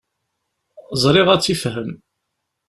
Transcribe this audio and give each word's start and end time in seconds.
Ẓriɣ 1.01 1.27
ad 1.29 1.39
tt-ifhem. 1.41 1.91